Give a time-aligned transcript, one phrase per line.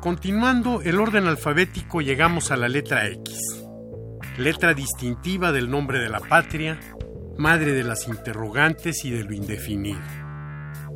[0.00, 3.38] Continuando el orden alfabético llegamos a la letra X,
[4.38, 6.80] letra distintiva del nombre de la patria,
[7.36, 10.00] madre de las interrogantes y de lo indefinido,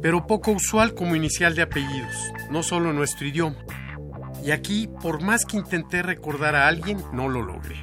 [0.01, 2.15] pero poco usual como inicial de apellidos,
[2.51, 3.59] no solo en nuestro idioma.
[4.43, 7.77] Y aquí, por más que intenté recordar a alguien, no lo logré.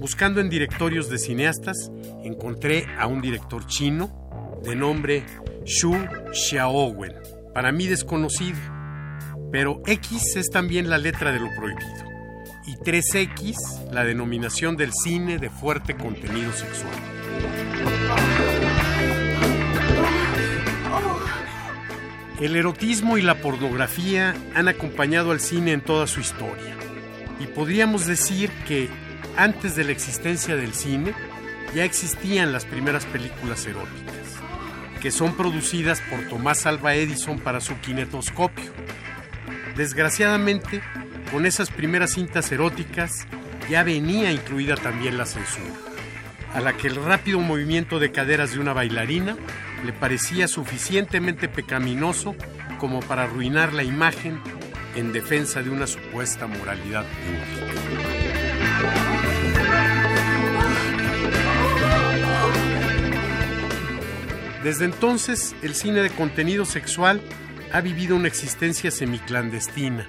[0.00, 1.90] Buscando en directorios de cineastas,
[2.24, 5.26] encontré a un director chino de nombre
[5.66, 5.94] Xu
[6.32, 7.12] Xiaowen,
[7.52, 8.75] para mí desconocido
[9.50, 12.06] pero X es también la letra de lo prohibido.
[12.66, 16.94] Y 3X, la denominación del cine de fuerte contenido sexual.
[22.40, 26.76] El erotismo y la pornografía han acompañado al cine en toda su historia.
[27.40, 28.88] Y podríamos decir que
[29.36, 31.14] antes de la existencia del cine
[31.74, 34.14] ya existían las primeras películas eróticas,
[35.00, 38.72] que son producidas por Tomás Alva Edison para su kinetoscopio
[39.76, 40.80] Desgraciadamente,
[41.30, 43.26] con esas primeras cintas eróticas
[43.68, 45.74] ya venía incluida también la censura,
[46.54, 49.36] a la que el rápido movimiento de caderas de una bailarina
[49.84, 52.34] le parecía suficientemente pecaminoso
[52.78, 54.40] como para arruinar la imagen
[54.94, 58.06] en defensa de una supuesta moralidad pública.
[64.64, 67.20] Desde entonces, el cine de contenido sexual
[67.76, 70.08] ha vivido una existencia semiclandestina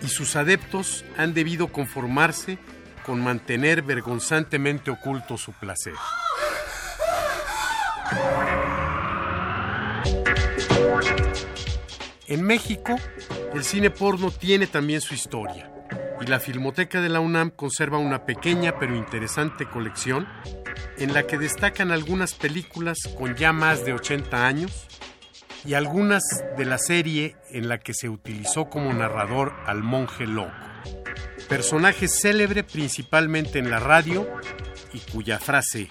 [0.00, 2.56] y sus adeptos han debido conformarse
[3.04, 5.94] con mantener vergonzantemente oculto su placer.
[12.28, 12.94] En México,
[13.54, 15.72] el cine porno tiene también su historia
[16.20, 20.28] y la Filmoteca de la UNAM conserva una pequeña pero interesante colección
[20.98, 24.86] en la que destacan algunas películas con ya más de 80 años
[25.64, 26.22] y algunas
[26.56, 30.52] de la serie en la que se utilizó como narrador al monje loco.
[31.48, 34.26] Personaje célebre principalmente en la radio
[34.92, 35.88] y cuya frase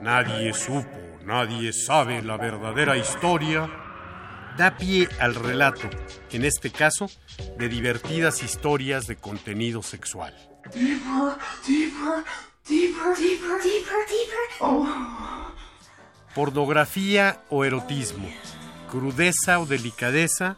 [0.00, 3.68] Nadie supo, nadie sabe la verdadera historia
[4.56, 5.88] da pie al relato,
[6.32, 7.08] en este caso,
[7.58, 10.34] de divertidas historias de contenido sexual.
[16.34, 18.28] Pornografía o erotismo
[18.90, 20.56] crudeza o delicadeza,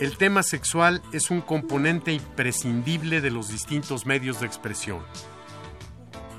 [0.00, 5.02] el tema sexual es un componente imprescindible de los distintos medios de expresión.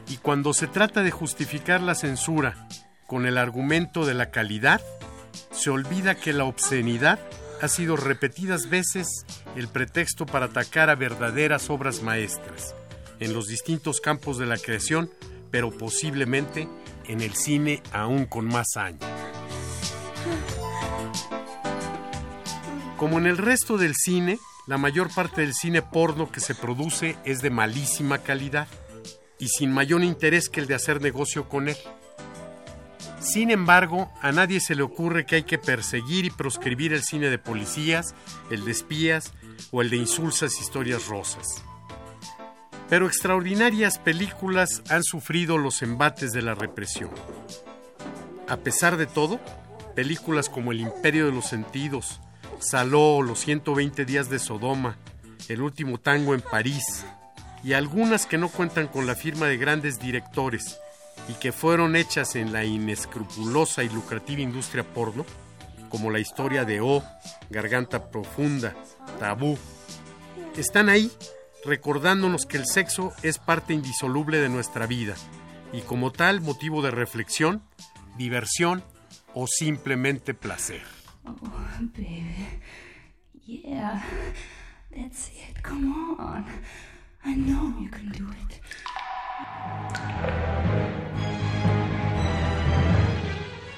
[0.08, 2.68] Y cuando se trata de justificar la censura
[3.08, 4.82] con el argumento de la calidad,
[5.52, 7.20] se olvida que la obscenidad
[7.62, 9.08] ha sido repetidas veces
[9.56, 12.76] el pretexto para atacar a verdaderas obras maestras
[13.20, 15.12] en los distintos campos de la creación,
[15.52, 16.70] pero posiblemente
[17.08, 19.19] en el cine aún con más años.
[22.98, 27.16] Como en el resto del cine, la mayor parte del cine porno que se produce
[27.24, 28.68] es de malísima calidad
[29.40, 31.78] y sin mayor interés que el de hacer negocio con él.
[33.20, 37.30] Sin embargo, a nadie se le ocurre que hay que perseguir y proscribir el cine
[37.30, 38.16] de policías,
[38.50, 39.34] el de espías
[39.72, 41.64] o el de insulsas historias rosas.
[42.90, 47.12] Pero extraordinarias películas han sufrido los embates de la represión.
[48.48, 49.40] A pesar de todo,
[49.96, 52.20] películas como El Imperio de los Sentidos,
[52.60, 54.98] Saló, Los 120 días de Sodoma,
[55.48, 57.06] El último tango en París,
[57.64, 60.80] y algunas que no cuentan con la firma de grandes directores
[61.28, 65.26] y que fueron hechas en la inescrupulosa y lucrativa industria porno,
[65.90, 67.04] como la historia de O,
[67.50, 68.76] Garganta Profunda,
[69.20, 69.58] Tabú,
[70.56, 71.12] están ahí
[71.66, 75.16] recordándonos que el sexo es parte indisoluble de nuestra vida
[75.74, 77.64] y como tal motivo de reflexión,
[78.18, 78.84] diversión
[79.34, 80.82] o simplemente placer.
[81.26, 81.34] Oh,
[81.94, 82.62] baby.
[83.46, 84.02] Yeah,
[84.92, 85.62] that's it.
[85.64, 86.46] Come on.
[87.26, 88.62] I know you can do it.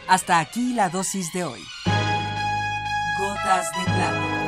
[0.07, 1.61] Hasta aquí la dosis de hoy.
[3.17, 4.40] Gotas de plata.